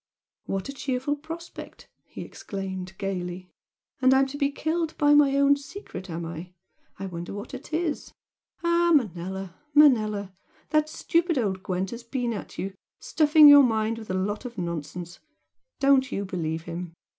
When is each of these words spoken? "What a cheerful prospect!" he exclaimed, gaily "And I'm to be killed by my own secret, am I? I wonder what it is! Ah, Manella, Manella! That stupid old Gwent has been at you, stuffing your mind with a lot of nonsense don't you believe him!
"What 0.47 0.67
a 0.67 0.73
cheerful 0.73 1.15
prospect!" 1.15 1.87
he 2.05 2.21
exclaimed, 2.23 2.93
gaily 2.97 3.51
"And 4.01 4.15
I'm 4.15 4.25
to 4.29 4.37
be 4.39 4.49
killed 4.49 4.97
by 4.97 5.13
my 5.13 5.37
own 5.37 5.55
secret, 5.57 6.09
am 6.09 6.25
I? 6.25 6.53
I 6.97 7.05
wonder 7.05 7.35
what 7.35 7.53
it 7.53 7.71
is! 7.71 8.11
Ah, 8.63 8.91
Manella, 8.95 9.53
Manella! 9.75 10.33
That 10.71 10.89
stupid 10.89 11.37
old 11.37 11.61
Gwent 11.61 11.91
has 11.91 12.01
been 12.03 12.33
at 12.33 12.57
you, 12.57 12.73
stuffing 12.99 13.47
your 13.47 13.61
mind 13.61 13.99
with 13.99 14.09
a 14.09 14.15
lot 14.15 14.43
of 14.43 14.57
nonsense 14.57 15.19
don't 15.79 16.11
you 16.11 16.25
believe 16.25 16.63
him! 16.63 16.93